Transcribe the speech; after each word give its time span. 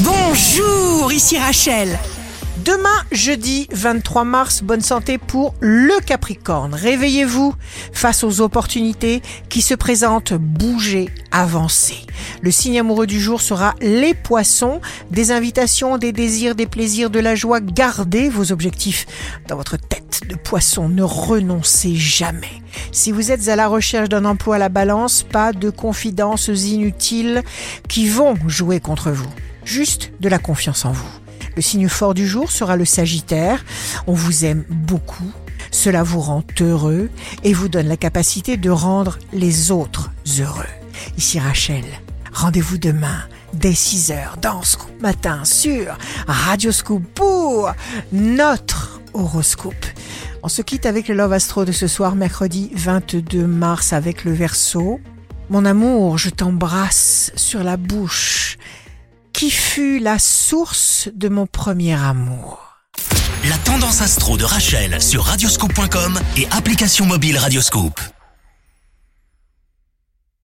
Bonjour, 0.00 1.10
ici 1.10 1.38
Rachel. 1.38 1.98
Demain, 2.66 3.02
jeudi 3.12 3.66
23 3.72 4.24
mars, 4.24 4.62
bonne 4.62 4.82
santé 4.82 5.16
pour 5.16 5.54
le 5.60 5.98
Capricorne. 6.04 6.74
Réveillez-vous 6.74 7.54
face 7.94 8.22
aux 8.22 8.42
opportunités 8.42 9.22
qui 9.48 9.62
se 9.62 9.72
présentent, 9.72 10.34
bougez, 10.34 11.08
avancez. 11.30 12.04
Le 12.42 12.50
signe 12.50 12.78
amoureux 12.78 13.06
du 13.06 13.18
jour 13.18 13.40
sera 13.40 13.74
les 13.80 14.12
poissons. 14.12 14.82
Des 15.10 15.30
invitations, 15.30 15.96
des 15.96 16.12
désirs, 16.12 16.54
des 16.54 16.66
plaisirs, 16.66 17.08
de 17.08 17.20
la 17.20 17.34
joie. 17.34 17.60
Gardez 17.60 18.28
vos 18.28 18.52
objectifs 18.52 19.06
dans 19.48 19.56
votre 19.56 19.78
tête 19.78 20.20
de 20.28 20.34
poisson. 20.34 20.90
Ne 20.90 21.04
renoncez 21.04 21.94
jamais. 21.94 22.62
Si 22.92 23.12
vous 23.12 23.32
êtes 23.32 23.48
à 23.48 23.56
la 23.56 23.66
recherche 23.66 24.10
d'un 24.10 24.26
emploi 24.26 24.56
à 24.56 24.58
la 24.58 24.68
balance, 24.68 25.22
pas 25.22 25.54
de 25.54 25.70
confidences 25.70 26.48
inutiles 26.48 27.42
qui 27.88 28.10
vont 28.10 28.34
jouer 28.46 28.78
contre 28.78 29.10
vous. 29.10 29.30
Juste 29.66 30.12
de 30.20 30.28
la 30.28 30.38
confiance 30.38 30.84
en 30.84 30.92
vous. 30.92 31.10
Le 31.56 31.60
signe 31.60 31.88
fort 31.88 32.14
du 32.14 32.26
jour 32.26 32.52
sera 32.52 32.76
le 32.76 32.84
Sagittaire. 32.84 33.64
On 34.06 34.12
vous 34.14 34.44
aime 34.44 34.64
beaucoup. 34.70 35.32
Cela 35.72 36.04
vous 36.04 36.20
rend 36.20 36.44
heureux 36.60 37.10
et 37.42 37.52
vous 37.52 37.68
donne 37.68 37.88
la 37.88 37.96
capacité 37.96 38.56
de 38.56 38.70
rendre 38.70 39.18
les 39.32 39.72
autres 39.72 40.12
heureux. 40.38 40.64
Ici 41.18 41.40
Rachel. 41.40 41.84
Rendez-vous 42.32 42.78
demain 42.78 43.24
dès 43.54 43.72
6h 43.72 44.40
dans 44.40 44.62
Scoop 44.62 45.00
Matin 45.00 45.44
sur 45.44 45.98
Radio 46.28 46.70
Scoop 46.70 47.02
pour 47.14 47.72
notre 48.12 49.00
horoscope. 49.14 49.74
On 50.44 50.48
se 50.48 50.62
quitte 50.62 50.86
avec 50.86 51.08
le 51.08 51.16
Love 51.16 51.32
Astro 51.32 51.64
de 51.64 51.72
ce 51.72 51.88
soir, 51.88 52.14
mercredi 52.14 52.70
22 52.72 53.48
mars 53.48 53.92
avec 53.92 54.24
le 54.24 54.32
Verseau. 54.32 55.00
Mon 55.50 55.64
amour, 55.64 56.18
je 56.18 56.30
t'embrasse 56.30 57.32
sur 57.34 57.64
la 57.64 57.76
bouche 57.76 58.55
qui 59.36 59.50
fut 59.50 59.98
la 59.98 60.18
source 60.18 61.10
de 61.14 61.28
mon 61.28 61.46
premier 61.46 61.92
amour. 61.92 62.78
La 63.46 63.58
tendance 63.58 64.00
astro 64.00 64.38
de 64.38 64.44
Rachel 64.44 65.02
sur 65.02 65.24
radioscope.com 65.24 66.18
et 66.38 66.46
application 66.50 67.04
mobile 67.04 67.36
Radioscope. 67.36 68.00